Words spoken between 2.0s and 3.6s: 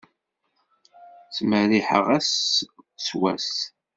ass s wass.